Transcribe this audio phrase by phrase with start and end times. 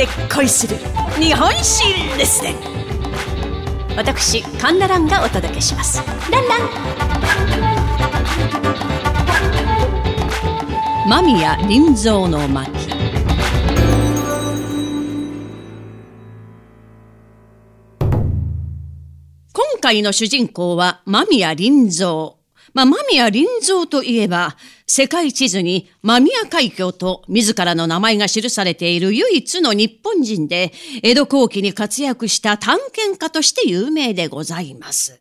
[0.00, 0.76] で恋する
[1.20, 1.84] 日本史
[2.16, 2.54] レッスン
[3.98, 6.02] 私カンナランがお届けします。
[6.30, 6.60] ランラン。
[11.06, 12.70] 間宮林蔵の巻。
[19.52, 22.39] 今回の主人公は間宮林蔵。
[22.74, 24.56] まあ、間宮林蔵といえば、
[24.86, 35.20] 世界地図に間宮海峡と自らの名前が記されている唯一の日本人で、江戸後期に活躍した探検家として有名でございます。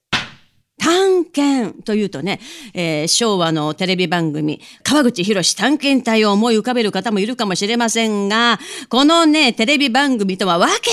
[0.80, 2.40] 探検というとね、
[2.74, 10.92] えー、昭和のテレビ番組、川口博士探検隊を思い浮かべる方もいるかもしれませんが、このね、テレビ番組とはわけ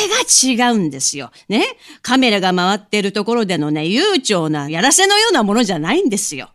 [0.57, 1.31] が違うんですよ。
[1.49, 1.65] ね。
[2.03, 6.51] カメラが回っているところでのね、悠長なやらせのようなものじゃないんですよ。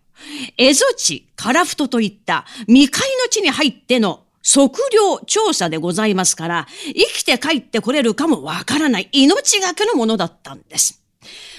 [0.57, 11.00] 蝦夷地、樺太といった未開の地に入っての測量調査でございますから、生きて帰ってこれるかもわからない命がけのものだったんです。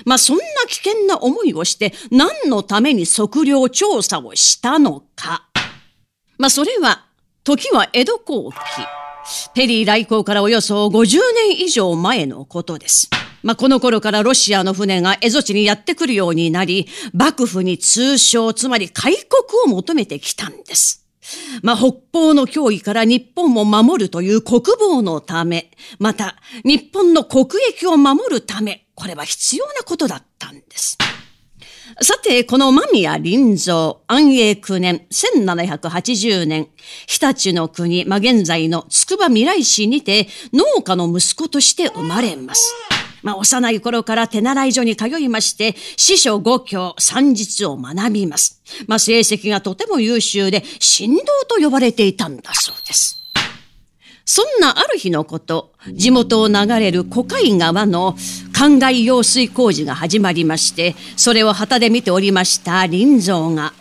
[0.05, 5.49] まあそんな危険な思いをして何のために測量調査をしたのか。
[6.39, 7.07] まあそれは、
[7.45, 8.57] 時は江戸後期。
[9.55, 13.09] ペリー来航からおよそ50年以上前のことです。
[13.43, 19.27] まあ、この頃からロシアの船が蝦夷地にやってくるようになり、幕府に通商、つまり開国
[19.67, 21.02] を求めてきたんです。
[21.63, 30.99] まあ、北方の脅威から日本を守るという国防のため、また、日本の国益を守るため、これは必要なことだったんです。
[32.01, 36.69] さて、この間宮林蔵、安永9年、1780年、
[37.07, 42.92] 日立の国、まあ、現在の筑波未来市にて、農家の息子として生まれます。
[43.23, 48.61] まあ、幼い頃から手習い所に通いまして、師匠五教、三日を学びます。
[48.87, 50.63] まあ、成績がとても優秀で、
[50.97, 53.19] 神道と呼ばれていたんだそうです。
[54.25, 58.17] そんなある日のこと、地元を流れる小海川の
[58.53, 63.73] 灌漑用水工事が始まりまして、それを旗で見ておりました林蔵が、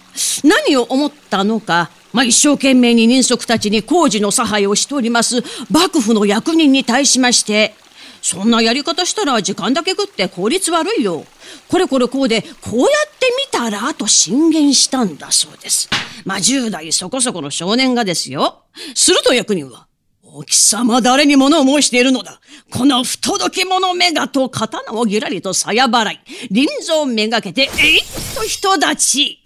[0.44, 7.76] 何を思ったのか、まあ、一生懸命に人足たちに工事の差配をしております幕府の役人に対しまして、
[8.22, 11.26] そんなやり方したら時間だけ食って効率悪いよ。
[11.68, 12.90] これこれこうで、こうやっ
[13.20, 15.90] てみたら、と進言したんだそうです。
[16.26, 18.64] まあ、10代そこそこの少年がですよ。
[18.96, 19.88] すると役人は、
[20.34, 22.40] お貴様誰に物を申しているのだ
[22.70, 28.02] この不届き者めがと刀をぎらりとさや払い、臨蔵めがけて、えいっ
[28.36, 29.44] と人立ち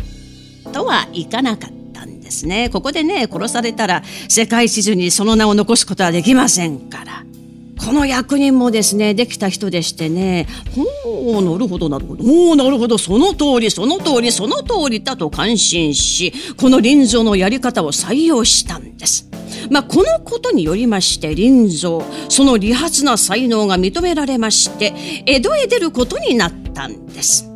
[0.72, 2.70] とはいかなかったんですね。
[2.70, 7.25] ここでね、殺されたら世界地図にその名を残すことはできませんから。
[7.86, 19.30] この役人もですね、できた人でしてね、ほう、なるほど、なるほど、おお、なるほど、その通り、その通り、その通りだと感心し、この臨蔵のやり方を採用したんです。
[19.70, 24.94] まあ、このことによりまして林蔵その利発な才能が認められまして
[25.26, 27.52] 江戸へ出ることになったんです。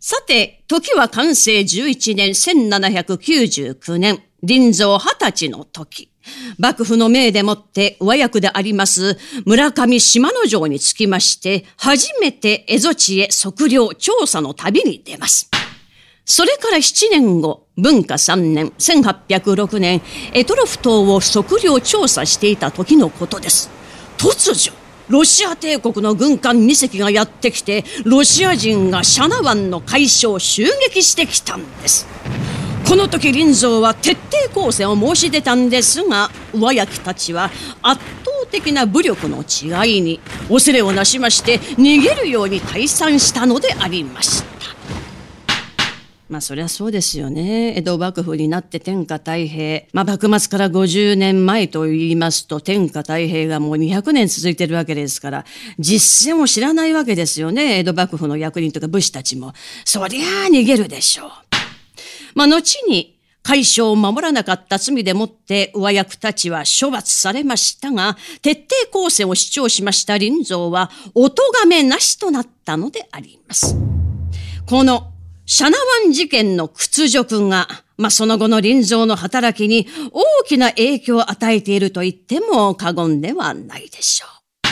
[0.00, 6.08] さて、時は完成11年1799年、林蔵二十歳の時。
[6.58, 15.50] 幕府の命でもって上役であります村上島之丞につきまして、初めて蝦夷地へ測量調査の旅に出ます。
[16.24, 20.02] それから7年後、文化3年、1806年、
[20.34, 23.70] エトロフ島を測量調査していた時のことです。
[24.18, 24.76] 突如、
[25.08, 32.06] ロシア帝国の軍艦2隻がやってきて、ロシア人がシャナ湾の海礁を襲撃してきたんです。
[32.88, 37.50] この時林蔵は徹底抗戦を申し出たんですが上焼たちは
[37.82, 44.48] 圧倒的な武力の違いに恐れをなしまして逃げるように退散したのでありました。
[46.30, 47.74] まあそりゃそうですよね。
[47.76, 49.84] 江戸幕府になって天下太平。
[49.92, 55.44] まあ幕末から50年前と言いますと天下太平がもう200年続いてるわけですから、
[55.78, 57.78] 実践を知らないわけですよね。
[57.78, 59.54] 江戸幕府の役人とか武士たちも。
[59.86, 61.47] そりゃあ逃げるでしょう。
[62.38, 73.74] まあ、後に海将を守らなかった罪でもって上役たちは処罰されましたが、徹底抗戦を主張しました林蔵は、お咎めなしとなったのであります。
[74.66, 75.12] この、
[75.46, 84.68] シャナワン事件の屈辱が、まあ、その後の林蔵の働きに大きな影響を与えていると言っても過言ではないでしょう。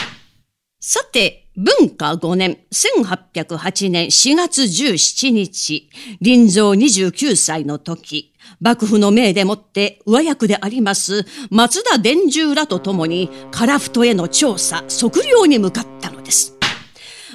[0.79, 5.89] さて、文化5年、1808年4月17日、
[6.21, 8.31] 臨蔵29歳の時、
[8.61, 16.55] 幕府の命でもって上役であります松田伝十らと共に樺太への調査、測量に向かったのです。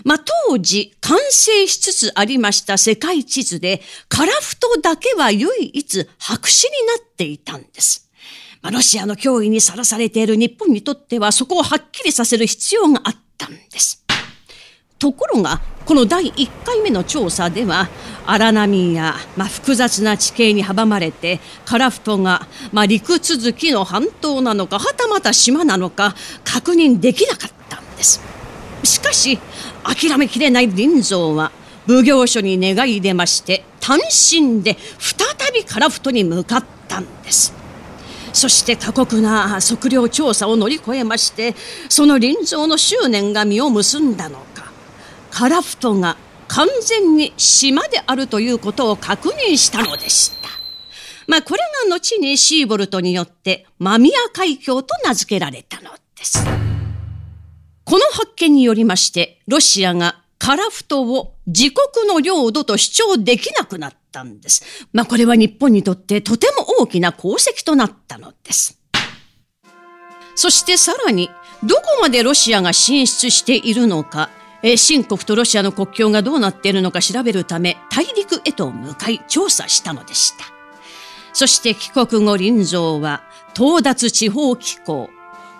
[0.05, 8.09] まあ、当時完成しつつありました世界地図で樺太だけは唯一白紙になっていたんです。
[8.61, 14.02] まあ、ロシアの脅威にさらされている日本にとってはそこをはっきりさせる必要があったんです。
[15.03, 17.89] ところが、この第1回目の調査では、
[18.25, 26.15] 荒波や、まあ、複雑な地形に阻まれて、カラフトが、まあ、陸続きの半島なのか、はたまた島なのか、
[26.45, 28.21] 確認できなかったんです。
[28.85, 29.41] しかし、
[29.83, 31.51] 諦めきれない林蔵は、
[31.89, 37.53] 奉行所に願い出まして、単身で再びカラフトに向かったんです。
[38.33, 41.57] そして過酷な測量調査を乗り越えまして、
[41.89, 44.62] その臨蔵の執念が実を結んだのか、
[45.33, 50.51] カラフトが完全に島であるということを確認したのでした。
[51.27, 56.45] まあ、これが後にシーボルトによってマミア海峡と名付けられたのです。
[57.85, 64.87] この発見によりまして、ロシアがカラフトを自国の領土と主張できなくなったんです。
[64.93, 68.79] まあこれは日本にとってとても大きな功績となったのです。
[70.35, 71.31] そしてさらに、
[71.63, 74.29] どこまでロシアが進出しているのか、
[74.63, 80.45] え新国とロシアの国境がどうなっているのか調べるため、大陸へと向かい調査したのでした。
[81.33, 83.23] そして帰国後林蔵は、
[83.57, 85.11] 東脱地方機構、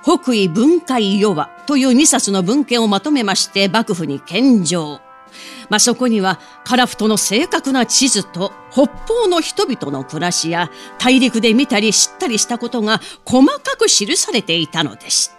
[0.03, 5.01] 北緯文海余和という2冊の文献をまとめまして幕府に献上。
[5.69, 15.35] まあ、そこにはカラフトの正確な地図と北方の人々の暮らしや大陸で見たり知ったりしたことが細かく記されていたのでした。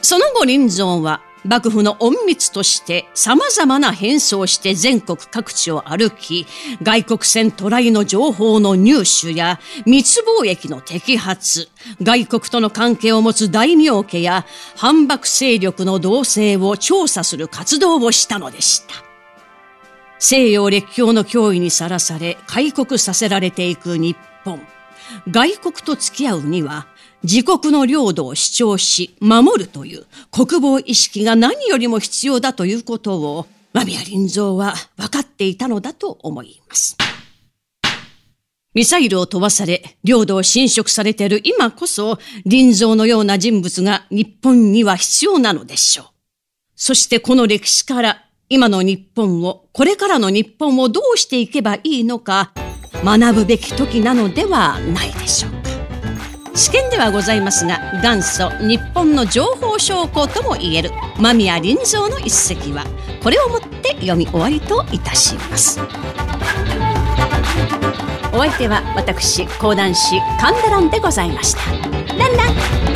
[0.00, 6.46] その後林蔵は幕府の隠密として様々な変装して全国各地を歩き、
[6.82, 11.68] 外国船トライの情報の入手や密貿易の摘発、
[12.02, 14.46] 外国との関係を持つ大名家や
[14.76, 18.94] 反幕勢力の動静を調査する活動をしたのでした。
[20.18, 24.60] 西洋列強の脅威にさらされ開国させられていく日本。
[25.30, 26.88] 外国と付き合うには
[27.28, 36.96] 自国の領土を主張し守るという国防意識が何よりも必要だということを間宮林蔵は分かっていたのだと思います。
[38.74, 42.18] ミサイルを飛ばされ、領土を侵食されている今こそ、
[42.48, 46.06] 林蔵のような人物が日本には必要なのでしょう。
[46.76, 52.52] そしてこの歴史から今の日本を、これからの日本をどうしていけばいいのか、
[53.02, 55.55] 学ぶべき時なのではないでしょう。
[56.56, 60.90] 試験ではございますが元祖日本の情報証拠ともいえる。
[61.18, 62.84] 間宮林蔵の一席は
[63.22, 65.78] これをもって読み終わりといたします。
[68.32, 71.60] お相手は私講談師神田蘭でございました。
[72.16, 72.95] ランラン。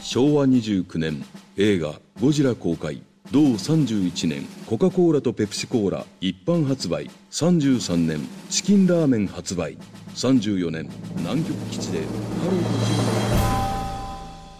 [0.00, 1.24] 昭和29年
[1.56, 3.02] 映画「ゴジラ」公開。
[3.32, 7.10] 同31年コカ・コーラとペプシコーラ一般発売。
[7.32, 9.76] 33年チキンラーメン発売。
[10.14, 11.98] 34年南極基地で。
[11.98, 12.04] ハ
[12.44, 13.26] ロー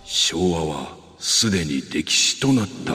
[0.05, 2.95] 昭和はすでに歴史となった。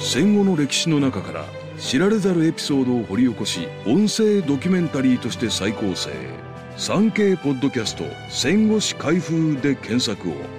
[0.00, 1.44] 戦後の歴史の中から
[1.78, 6.10] 知られざるエピソードを掘り起こし音声ドキュメンタリーとして再構成。
[6.78, 10.57] 3K ポッドキャスト戦後史開封で検索を。